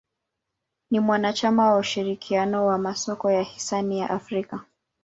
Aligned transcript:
Ni 0.91 0.99
mwanachama 0.99 1.71
wa 1.73 1.77
ushirikiano 1.79 2.65
wa 2.65 2.77
masoko 2.77 3.31
ya 3.31 3.41
hisa 3.41 3.79
ya 3.81 4.09
Afrika. 4.09 4.61